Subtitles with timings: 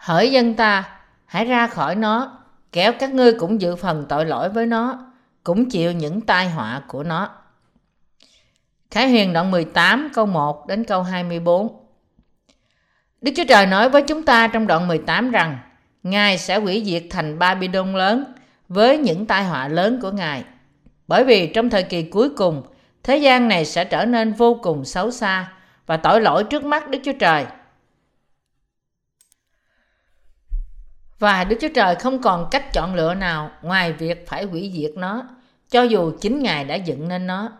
[0.00, 0.88] hỡi dân ta
[1.26, 2.38] hãy ra khỏi nó
[2.72, 4.98] kéo các ngươi cũng dự phần tội lỗi với nó
[5.44, 7.28] cũng chịu những tai họa của nó
[8.90, 11.68] Khải Huyền đoạn 18 câu 1 đến câu 24
[13.20, 15.58] Đức Chúa Trời nói với chúng ta trong đoạn 18 rằng
[16.02, 18.24] Ngài sẽ hủy diệt thành Babylon lớn
[18.68, 20.44] với những tai họa lớn của Ngài.
[21.08, 22.62] Bởi vì trong thời kỳ cuối cùng,
[23.02, 25.52] thế gian này sẽ trở nên vô cùng xấu xa
[25.86, 27.46] và tội lỗi trước mắt Đức Chúa Trời.
[31.20, 34.90] Và Đức Chúa Trời không còn cách chọn lựa nào ngoài việc phải hủy diệt
[34.96, 35.22] nó,
[35.70, 37.52] cho dù chính Ngài đã dựng nên nó.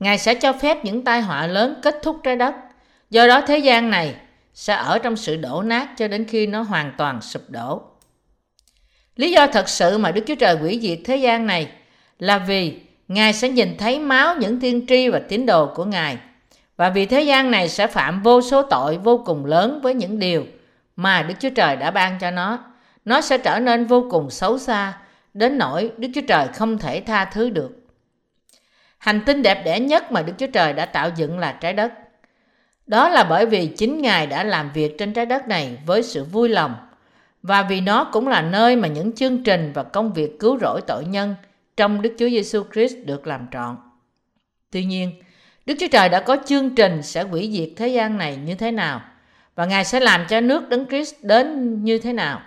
[0.00, 2.54] Ngài sẽ cho phép những tai họa lớn kết thúc trái đất.
[3.10, 4.14] Do đó thế gian này
[4.54, 7.82] sẽ ở trong sự đổ nát cho đến khi nó hoàn toàn sụp đổ.
[9.16, 11.68] Lý do thật sự mà Đức Chúa Trời hủy diệt thế gian này
[12.18, 16.18] là vì Ngài sẽ nhìn thấy máu những tiên tri và tín đồ của Ngài
[16.76, 20.18] và vì thế gian này sẽ phạm vô số tội vô cùng lớn với những
[20.18, 20.46] điều
[20.96, 22.58] mà Đức Chúa Trời đã ban cho nó.
[23.04, 24.98] Nó sẽ trở nên vô cùng xấu xa
[25.34, 27.70] đến nỗi Đức Chúa Trời không thể tha thứ được.
[28.98, 31.92] Hành tinh đẹp đẽ nhất mà Đức Chúa Trời đã tạo dựng là trái đất.
[32.86, 36.24] Đó là bởi vì chính Ngài đã làm việc trên trái đất này với sự
[36.24, 36.74] vui lòng
[37.42, 40.80] và vì nó cũng là nơi mà những chương trình và công việc cứu rỗi
[40.86, 41.34] tội nhân
[41.76, 43.76] trong Đức Chúa Giêsu Christ được làm trọn.
[44.70, 45.22] Tuy nhiên,
[45.66, 48.70] Đức Chúa Trời đã có chương trình sẽ hủy diệt thế gian này như thế
[48.70, 49.00] nào
[49.54, 52.42] và Ngài sẽ làm cho nước Đấng Christ đến như thế nào.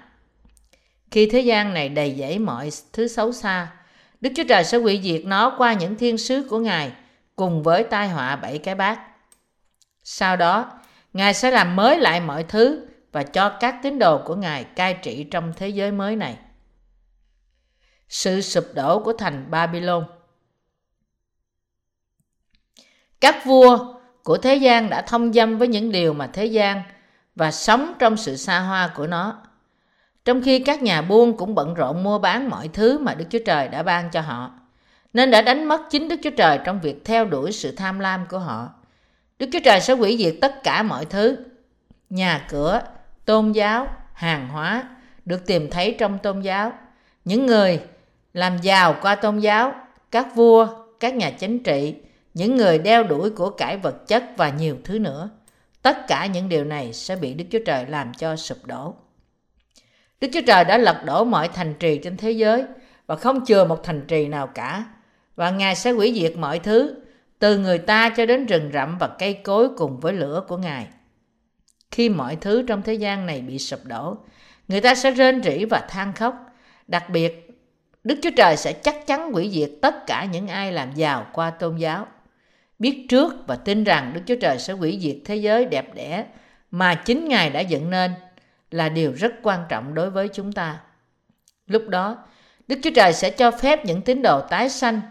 [1.11, 3.71] Khi thế gian này đầy dẫy mọi thứ xấu xa,
[4.21, 6.91] Đức Chúa Trời sẽ hủy diệt nó qua những thiên sứ của Ngài
[7.35, 8.99] cùng với tai họa bảy cái bát.
[10.03, 10.79] Sau đó,
[11.13, 14.93] Ngài sẽ làm mới lại mọi thứ và cho các tín đồ của Ngài cai
[14.93, 16.37] trị trong thế giới mới này.
[18.09, 20.05] Sự sụp đổ của thành Babylon
[23.21, 26.81] Các vua của thế gian đã thông dâm với những điều mà thế gian
[27.37, 29.41] và sống trong sự xa hoa của nó.
[30.25, 33.39] Trong khi các nhà buôn cũng bận rộn mua bán mọi thứ mà Đức Chúa
[33.45, 34.51] Trời đã ban cho họ,
[35.13, 38.25] nên đã đánh mất chính Đức Chúa Trời trong việc theo đuổi sự tham lam
[38.29, 38.69] của họ.
[39.39, 41.37] Đức Chúa Trời sẽ hủy diệt tất cả mọi thứ,
[42.09, 42.81] nhà cửa,
[43.25, 44.83] tôn giáo, hàng hóa
[45.25, 46.71] được tìm thấy trong tôn giáo.
[47.25, 47.81] Những người
[48.33, 49.73] làm giàu qua tôn giáo,
[50.11, 50.67] các vua,
[50.99, 51.95] các nhà chính trị,
[52.33, 55.29] những người đeo đuổi của cải vật chất và nhiều thứ nữa.
[55.87, 58.93] Tất cả những điều này sẽ bị Đức Chúa Trời làm cho sụp đổ.
[60.21, 62.63] Đức Chúa Trời đã lật đổ mọi thành trì trên thế giới
[63.05, 64.85] và không chừa một thành trì nào cả.
[65.35, 66.95] Và Ngài sẽ hủy diệt mọi thứ,
[67.39, 70.87] từ người ta cho đến rừng rậm và cây cối cùng với lửa của Ngài.
[71.91, 74.17] Khi mọi thứ trong thế gian này bị sụp đổ,
[74.67, 76.35] người ta sẽ rên rỉ và than khóc.
[76.87, 77.49] Đặc biệt,
[78.03, 81.49] Đức Chúa Trời sẽ chắc chắn hủy diệt tất cả những ai làm giàu qua
[81.49, 82.07] tôn giáo.
[82.79, 86.25] Biết trước và tin rằng Đức Chúa Trời sẽ hủy diệt thế giới đẹp đẽ
[86.71, 88.11] mà chính Ngài đã dựng nên
[88.71, 90.79] là điều rất quan trọng đối với chúng ta.
[91.67, 92.17] Lúc đó,
[92.67, 95.01] Đức Chúa Trời sẽ cho phép những tín đồ tái sanh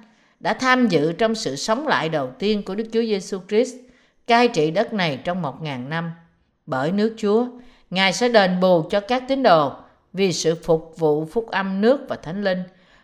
[0.40, 3.74] đã tham dự trong sự sống lại đầu tiên của Đức Chúa Giêsu Christ
[4.26, 6.12] cai trị đất này trong một ngàn năm.
[6.66, 7.46] Bởi nước Chúa,
[7.90, 9.72] Ngài sẽ đền bù cho các tín đồ
[10.12, 12.62] vì sự phục vụ phúc âm nước và thánh linh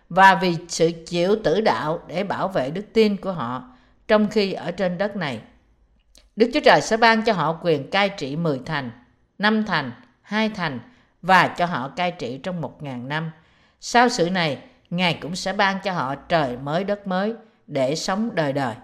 [0.08, 3.71] và vì sự chịu tử đạo để bảo vệ đức tin của họ
[4.12, 5.40] trong khi ở trên đất này.
[6.36, 8.90] Đức Chúa Trời sẽ ban cho họ quyền cai trị 10 thành,
[9.38, 9.92] 5 thành,
[10.22, 10.80] 2 thành
[11.22, 13.30] và cho họ cai trị trong một ngàn năm.
[13.80, 14.58] Sau sự này,
[14.90, 17.34] Ngài cũng sẽ ban cho họ trời mới đất mới
[17.66, 18.74] để sống đời đời.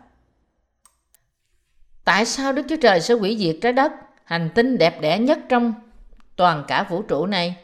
[2.04, 3.92] Tại sao Đức Chúa Trời sẽ hủy diệt trái đất,
[4.24, 5.74] hành tinh đẹp đẽ nhất trong
[6.36, 7.56] toàn cả vũ trụ này?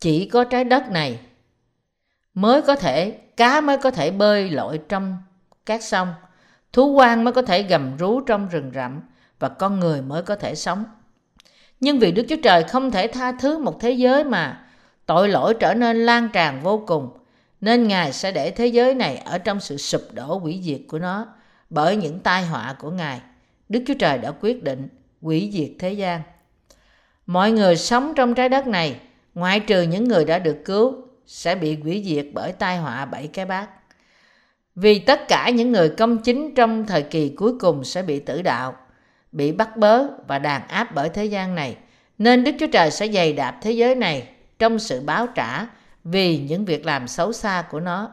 [0.00, 1.18] Chỉ có trái đất này
[2.34, 5.18] mới có thể, cá mới có thể bơi lội trong
[5.66, 6.14] các sông,
[6.76, 9.00] thú quan mới có thể gầm rú trong rừng rậm
[9.38, 10.84] và con người mới có thể sống.
[11.80, 14.66] Nhưng vì Đức Chúa Trời không thể tha thứ một thế giới mà
[15.06, 17.10] tội lỗi trở nên lan tràn vô cùng,
[17.60, 20.98] nên Ngài sẽ để thế giới này ở trong sự sụp đổ hủy diệt của
[20.98, 21.26] nó
[21.70, 23.20] bởi những tai họa của Ngài.
[23.68, 24.88] Đức Chúa Trời đã quyết định
[25.22, 26.22] hủy diệt thế gian.
[27.26, 29.00] Mọi người sống trong trái đất này,
[29.34, 30.94] ngoại trừ những người đã được cứu,
[31.26, 33.68] sẽ bị hủy diệt bởi tai họa bảy cái bát.
[34.76, 38.42] Vì tất cả những người công chính trong thời kỳ cuối cùng sẽ bị tử
[38.42, 38.76] đạo,
[39.32, 41.76] bị bắt bớ và đàn áp bởi thế gian này,
[42.18, 44.28] nên Đức Chúa Trời sẽ dày đạp thế giới này
[44.58, 45.66] trong sự báo trả
[46.04, 48.10] vì những việc làm xấu xa của nó.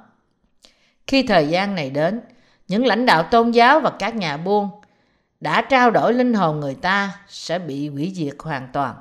[1.08, 2.22] Khi thời gian này đến,
[2.68, 4.70] những lãnh đạo tôn giáo và các nhà buôn
[5.40, 8.96] đã trao đổi linh hồn người ta sẽ bị hủy diệt hoàn toàn.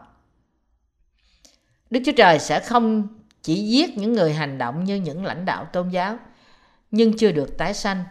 [1.91, 3.09] Đức Chúa Trời sẽ không
[3.43, 6.19] chỉ giết những người hành động như những lãnh đạo tôn giáo,
[6.93, 8.05] nhưng chưa được tái sanh,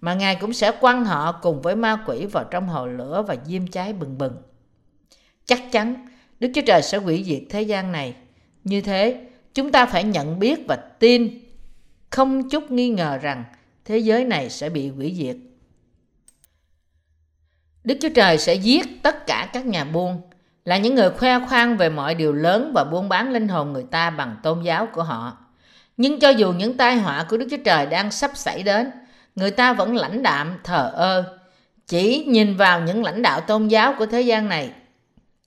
[0.00, 3.36] mà Ngài cũng sẽ quăng họ cùng với ma quỷ vào trong hồ lửa và
[3.46, 4.36] diêm cháy bừng bừng.
[5.44, 6.06] Chắc chắn
[6.40, 8.14] Đức Chúa Trời sẽ hủy diệt thế gian này.
[8.64, 11.38] Như thế, chúng ta phải nhận biết và tin
[12.10, 13.44] không chút nghi ngờ rằng
[13.84, 15.36] thế giới này sẽ bị hủy diệt.
[17.84, 20.20] Đức Chúa Trời sẽ giết tất cả các nhà buôn
[20.64, 23.84] là những người khoe khoang về mọi điều lớn và buôn bán linh hồn người
[23.90, 25.45] ta bằng tôn giáo của họ.
[25.96, 28.90] Nhưng cho dù những tai họa của Đức Chúa Trời đang sắp xảy đến,
[29.36, 31.38] người ta vẫn lãnh đạm, thờ ơ,
[31.86, 34.70] chỉ nhìn vào những lãnh đạo tôn giáo của thế gian này.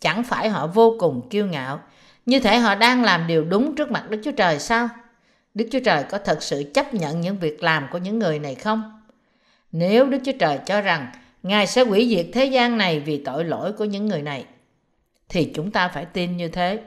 [0.02, 1.82] Chẳng phải họ vô cùng kiêu ngạo,
[2.26, 4.90] như thể họ đang làm điều đúng trước mặt Đức Chúa Trời sao?
[5.54, 8.56] Đức Chúa Trời có thật sự chấp nhận những việc làm của những người này
[8.56, 9.02] không?
[9.72, 11.12] Nếu Đức Chúa Trời cho rằng
[11.44, 14.46] Ngài sẽ hủy diệt thế gian này vì tội lỗi của những người này,
[15.30, 16.80] thì chúng ta phải tin như thế.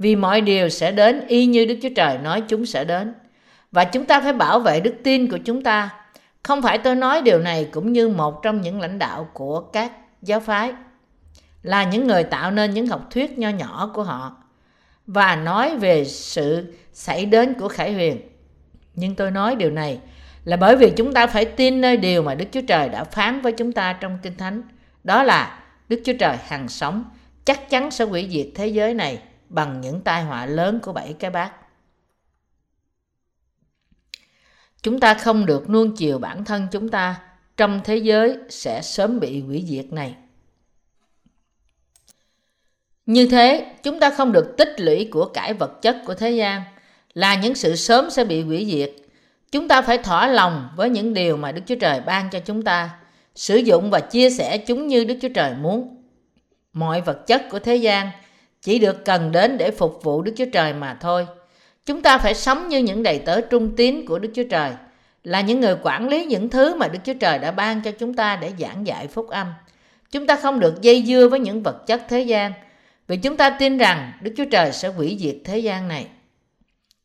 [0.00, 3.14] Vì mọi điều sẽ đến, y như Đức Chúa Trời nói chúng sẽ đến.
[3.72, 5.90] Và chúng ta phải bảo vệ đức tin của chúng ta.
[6.42, 9.92] Không phải tôi nói điều này cũng như một trong những lãnh đạo của các
[10.22, 10.72] giáo phái.
[11.62, 14.36] Là những người tạo nên những học thuyết nho nhỏ của họ.
[15.06, 18.20] Và nói về sự xảy đến của Khải Huyền.
[18.94, 19.98] Nhưng tôi nói điều này
[20.44, 23.40] là bởi vì chúng ta phải tin nơi điều mà Đức Chúa Trời đã phán
[23.40, 24.62] với chúng ta trong Kinh Thánh.
[25.04, 27.04] Đó là Đức Chúa Trời hằng sống,
[27.44, 29.18] chắc chắn sẽ hủy diệt thế giới này
[29.50, 31.52] bằng những tai họa lớn của bảy cái bát.
[34.82, 37.20] Chúng ta không được nuông chiều bản thân chúng ta
[37.56, 40.14] trong thế giới sẽ sớm bị hủy diệt này.
[43.06, 46.62] Như thế, chúng ta không được tích lũy của cải vật chất của thế gian
[47.14, 48.92] là những sự sớm sẽ bị hủy diệt.
[49.52, 52.62] Chúng ta phải thỏa lòng với những điều mà Đức Chúa Trời ban cho chúng
[52.62, 52.90] ta,
[53.34, 56.04] sử dụng và chia sẻ chúng như Đức Chúa Trời muốn
[56.72, 58.10] mọi vật chất của thế gian
[58.62, 61.26] chỉ được cần đến để phục vụ Đức Chúa Trời mà thôi.
[61.86, 64.70] Chúng ta phải sống như những đầy tớ trung tín của Đức Chúa Trời,
[65.24, 68.14] là những người quản lý những thứ mà Đức Chúa Trời đã ban cho chúng
[68.14, 69.46] ta để giảng dạy phúc âm.
[70.10, 72.52] Chúng ta không được dây dưa với những vật chất thế gian,
[73.08, 76.06] vì chúng ta tin rằng Đức Chúa Trời sẽ hủy diệt thế gian này.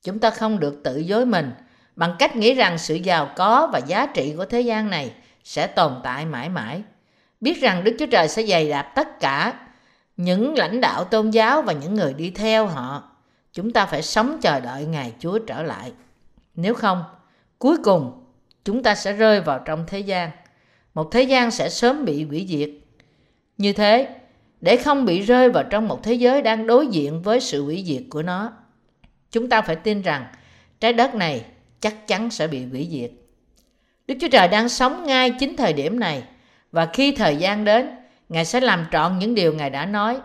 [0.03, 1.51] Chúng ta không được tự dối mình
[1.95, 5.11] bằng cách nghĩ rằng sự giàu có và giá trị của thế gian này
[5.43, 6.81] sẽ tồn tại mãi mãi
[7.41, 9.53] biết rằng Đức Chúa Trời sẽ dày đạp tất cả
[10.17, 13.11] những lãnh đạo tôn giáo và những người đi theo họ.
[13.53, 15.91] Chúng ta phải sống chờ đợi ngày Chúa trở lại.
[16.55, 17.03] Nếu không,
[17.59, 18.23] cuối cùng
[18.65, 20.31] chúng ta sẽ rơi vào trong thế gian.
[20.93, 22.69] Một thế gian sẽ sớm bị hủy diệt.
[23.57, 24.07] Như thế,
[24.61, 27.83] để không bị rơi vào trong một thế giới đang đối diện với sự hủy
[27.87, 28.51] diệt của nó,
[29.31, 30.25] chúng ta phải tin rằng
[30.79, 31.45] trái đất này
[31.79, 33.11] chắc chắn sẽ bị hủy diệt.
[34.07, 36.23] Đức Chúa Trời đang sống ngay chính thời điểm này
[36.71, 37.89] và khi thời gian đến,
[38.29, 40.19] Ngài sẽ làm trọn những điều Ngài đã nói.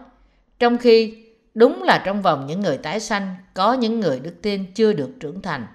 [0.58, 1.24] Trong khi
[1.54, 5.10] đúng là trong vòng những người tái sanh có những người đức tin chưa được
[5.20, 5.66] trưởng thành.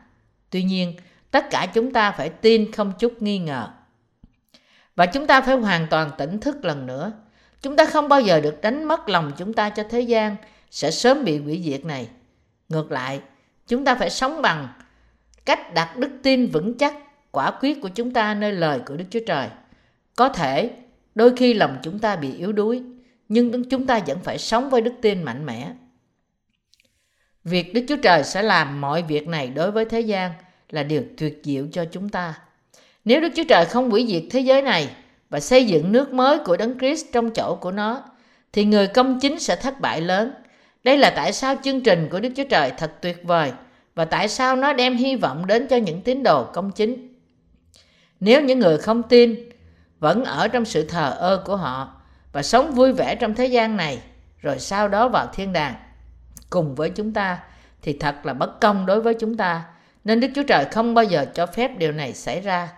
[0.49, 0.95] Tuy nhiên,
[1.31, 3.67] tất cả chúng ta phải tin không chút nghi ngờ.
[4.95, 7.11] Và chúng ta phải hoàn toàn tỉnh thức lần nữa.
[7.61, 10.35] Chúng ta không bao giờ được đánh mất lòng chúng ta cho thế gian
[10.71, 12.07] sẽ sớm bị hủy diệt này.
[12.69, 13.19] Ngược lại,
[13.67, 14.67] chúng ta phải sống bằng
[15.45, 16.95] cách đặt đức tin vững chắc
[17.31, 19.47] quả quyết của chúng ta nơi lời của Đức Chúa Trời.
[20.15, 20.71] Có thể
[21.15, 22.81] đôi khi lòng chúng ta bị yếu đuối,
[23.29, 25.71] nhưng chúng ta vẫn phải sống với đức tin mạnh mẽ.
[27.43, 30.31] Việc Đức Chúa Trời sẽ làm mọi việc này đối với thế gian
[30.69, 32.33] là điều tuyệt diệu cho chúng ta.
[33.05, 34.89] Nếu Đức Chúa Trời không hủy diệt thế giới này
[35.29, 38.03] và xây dựng nước mới của Đấng Christ trong chỗ của nó,
[38.53, 40.31] thì người công chính sẽ thất bại lớn.
[40.83, 43.51] Đây là tại sao chương trình của Đức Chúa Trời thật tuyệt vời
[43.95, 47.15] và tại sao nó đem hy vọng đến cho những tín đồ công chính.
[48.19, 49.49] Nếu những người không tin
[50.05, 51.93] vẫn ở trong sự thờ ơ của họ
[52.31, 54.01] và sống vui vẻ trong thế gian này
[54.41, 55.75] rồi sau đó vào thiên đàng
[56.49, 57.39] cùng với chúng ta
[57.81, 59.63] thì thật là bất công đối với chúng ta
[60.03, 62.69] nên Đức Chúa Trời không bao giờ cho phép điều này xảy ra.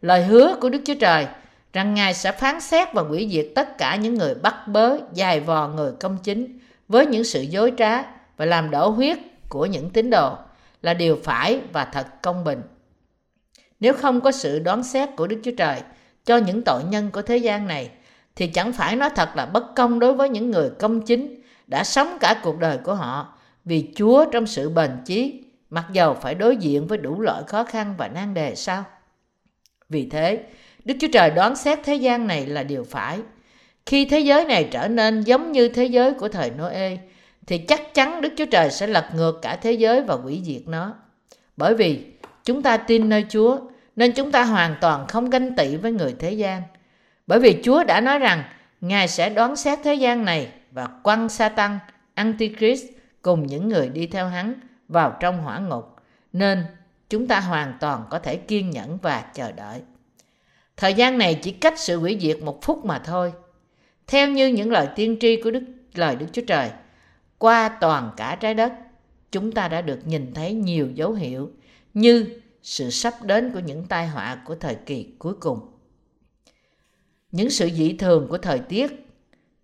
[0.00, 1.26] Lời hứa của Đức Chúa Trời
[1.72, 5.40] rằng Ngài sẽ phán xét và hủy diệt tất cả những người bắt bớ, dài
[5.40, 6.58] vò người công chính
[6.88, 8.02] với những sự dối trá
[8.36, 9.18] và làm đổ huyết
[9.48, 10.36] của những tín đồ
[10.82, 12.62] là điều phải và thật công bình.
[13.80, 15.80] Nếu không có sự đoán xét của Đức Chúa Trời
[16.28, 17.90] cho những tội nhân của thế gian này
[18.36, 21.84] thì chẳng phải nó thật là bất công đối với những người công chính đã
[21.84, 26.34] sống cả cuộc đời của họ vì Chúa trong sự bền chí mặc dầu phải
[26.34, 28.84] đối diện với đủ loại khó khăn và nan đề sao?
[29.88, 30.42] Vì thế,
[30.84, 33.18] Đức Chúa Trời đoán xét thế gian này là điều phải.
[33.86, 36.96] Khi thế giới này trở nên giống như thế giới của thời Noe,
[37.46, 40.62] thì chắc chắn Đức Chúa Trời sẽ lật ngược cả thế giới và hủy diệt
[40.66, 40.94] nó.
[41.56, 42.04] Bởi vì
[42.44, 43.58] chúng ta tin nơi Chúa,
[43.98, 46.62] nên chúng ta hoàn toàn không ganh tị với người thế gian.
[47.26, 48.42] Bởi vì Chúa đã nói rằng
[48.80, 51.78] Ngài sẽ đoán xét thế gian này và quăng Satan,
[52.14, 52.84] Antichrist
[53.22, 54.54] cùng những người đi theo hắn
[54.88, 55.96] vào trong hỏa ngục.
[56.32, 56.64] Nên
[57.10, 59.80] chúng ta hoàn toàn có thể kiên nhẫn và chờ đợi.
[60.76, 63.32] Thời gian này chỉ cách sự hủy diệt một phút mà thôi.
[64.06, 65.62] Theo như những lời tiên tri của Đức
[65.94, 66.70] lời Đức Chúa Trời,
[67.38, 68.72] qua toàn cả trái đất
[69.32, 71.50] chúng ta đã được nhìn thấy nhiều dấu hiệu
[71.94, 75.60] như sự sắp đến của những tai họa của thời kỳ cuối cùng
[77.32, 79.06] những sự dị thường của thời tiết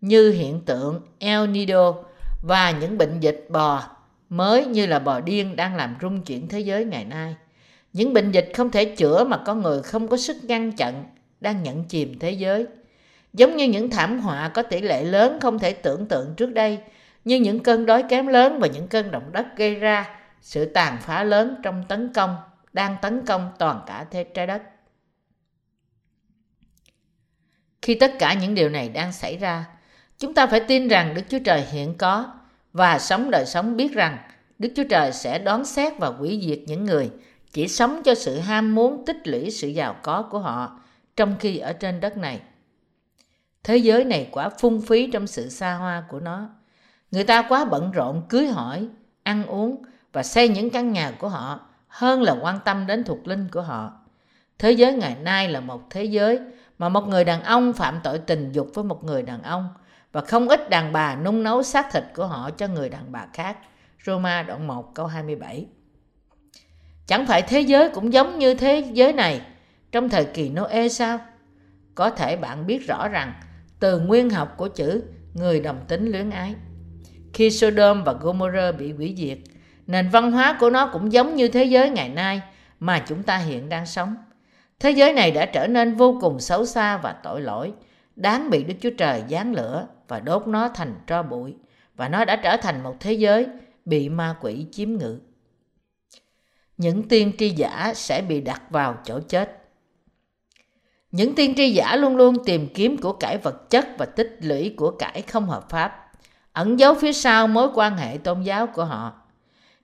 [0.00, 1.94] như hiện tượng El Nido
[2.42, 3.82] và những bệnh dịch bò
[4.28, 7.36] mới như là bò điên đang làm rung chuyển thế giới ngày nay.
[7.92, 11.04] Những bệnh dịch không thể chữa mà con người không có sức ngăn chặn
[11.40, 12.66] đang nhận chìm thế giới.
[13.32, 16.78] Giống như những thảm họa có tỷ lệ lớn không thể tưởng tượng trước đây,
[17.24, 20.98] như những cơn đói kém lớn và những cơn động đất gây ra sự tàn
[21.00, 22.36] phá lớn trong tấn công,
[22.74, 24.62] đang tấn công toàn cả thế trái đất.
[27.82, 29.64] Khi tất cả những điều này đang xảy ra,
[30.18, 32.32] chúng ta phải tin rằng Đức Chúa Trời hiện có
[32.72, 34.18] và sống đời sống biết rằng
[34.58, 37.10] Đức Chúa Trời sẽ đón xét và hủy diệt những người
[37.52, 40.80] chỉ sống cho sự ham muốn tích lũy sự giàu có của họ
[41.16, 42.40] trong khi ở trên đất này.
[43.62, 46.48] Thế giới này quá phung phí trong sự xa hoa của nó.
[47.10, 48.88] Người ta quá bận rộn cưới hỏi,
[49.22, 51.60] ăn uống và xây những căn nhà của họ
[51.94, 53.92] hơn là quan tâm đến thuộc linh của họ.
[54.58, 56.40] Thế giới ngày nay là một thế giới
[56.78, 59.68] mà một người đàn ông phạm tội tình dục với một người đàn ông
[60.12, 63.26] và không ít đàn bà nung nấu xác thịt của họ cho người đàn bà
[63.32, 63.56] khác.
[64.06, 65.66] Roma đoạn 1 câu 27
[67.06, 69.40] Chẳng phải thế giới cũng giống như thế giới này
[69.92, 71.18] trong thời kỳ Noe sao?
[71.94, 73.32] Có thể bạn biết rõ rằng
[73.80, 75.02] từ nguyên học của chữ
[75.34, 76.54] người đồng tính luyến ái.
[77.32, 79.53] Khi Sodom và Gomorrah bị hủy diệt,
[79.86, 82.42] nền văn hóa của nó cũng giống như thế giới ngày nay
[82.80, 84.14] mà chúng ta hiện đang sống.
[84.80, 87.72] Thế giới này đã trở nên vô cùng xấu xa và tội lỗi,
[88.16, 91.54] đáng bị Đức Chúa Trời giáng lửa và đốt nó thành tro bụi,
[91.96, 93.46] và nó đã trở thành một thế giới
[93.84, 95.18] bị ma quỷ chiếm ngự.
[96.76, 99.60] Những tiên tri giả sẽ bị đặt vào chỗ chết.
[101.10, 104.74] Những tiên tri giả luôn luôn tìm kiếm của cải vật chất và tích lũy
[104.76, 106.12] của cải không hợp pháp,
[106.52, 109.23] ẩn giấu phía sau mối quan hệ tôn giáo của họ.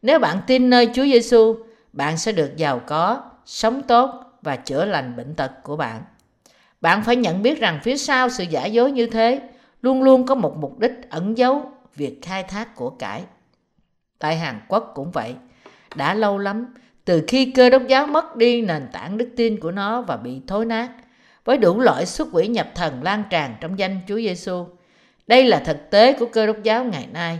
[0.02, 1.56] Nếu bạn tin nơi Chúa Giêsu,
[1.92, 4.10] bạn sẽ được giàu có, sống tốt
[4.42, 6.02] và chữa lành bệnh tật của bạn.
[6.80, 9.40] Bạn phải nhận biết rằng phía sau sự giả dối như thế
[9.82, 13.22] luôn luôn có một mục đích ẩn giấu việc khai thác của cải.
[14.18, 15.34] Tại Hàn Quốc cũng vậy.
[15.94, 19.70] Đã lâu lắm, từ khi cơ đốc giáo mất đi nền tảng đức tin của
[19.70, 20.90] nó và bị thối nát,
[21.44, 24.64] với đủ loại xuất quỷ nhập thần lan tràn trong danh Chúa Giêsu.
[25.26, 27.38] Đây là thực tế của cơ đốc giáo ngày nay.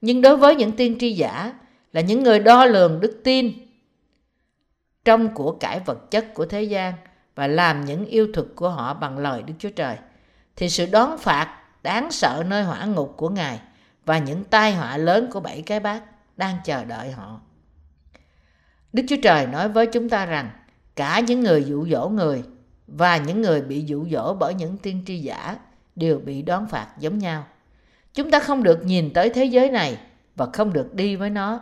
[0.00, 1.52] Nhưng đối với những tiên tri giả
[1.92, 3.52] là những người đo lường đức tin
[5.04, 6.94] trong của cải vật chất của thế gian
[7.34, 9.96] và làm những yêu thuật của họ bằng lời Đức Chúa Trời,
[10.56, 13.60] thì sự đón phạt đáng sợ nơi hỏa ngục của Ngài
[14.04, 16.02] và những tai họa lớn của bảy cái bát
[16.36, 17.40] đang chờ đợi họ.
[18.92, 20.50] Đức Chúa Trời nói với chúng ta rằng
[20.96, 22.42] cả những người dụ dỗ người
[22.86, 25.56] và những người bị dụ dỗ bởi những tiên tri giả
[25.96, 27.44] đều bị đón phạt giống nhau.
[28.14, 29.98] Chúng ta không được nhìn tới thế giới này
[30.36, 31.60] và không được đi với nó.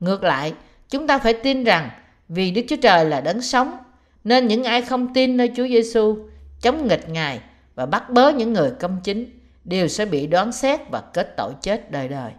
[0.00, 0.54] Ngược lại,
[0.90, 1.90] chúng ta phải tin rằng
[2.28, 3.76] vì Đức Chúa Trời là đấng sống,
[4.24, 6.18] nên những ai không tin nơi Chúa Giêsu
[6.60, 7.40] chống nghịch Ngài
[7.74, 11.52] và bắt bớ những người công chính đều sẽ bị đoán xét và kết tội
[11.62, 12.32] chết đời đời.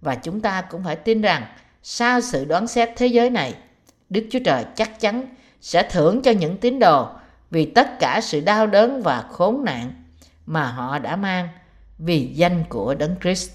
[0.00, 1.42] Và chúng ta cũng phải tin rằng
[1.82, 3.54] sau sự đoán xét thế giới này,
[4.10, 5.26] Đức Chúa Trời chắc chắn
[5.60, 7.08] sẽ thưởng cho những tín đồ
[7.50, 9.92] vì tất cả sự đau đớn và khốn nạn
[10.46, 11.48] mà họ đã mang
[11.98, 13.50] vì danh của Đấng Christ.